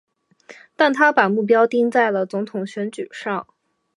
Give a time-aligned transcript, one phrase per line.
[0.75, 3.45] 但他把目标定在了总统选举上。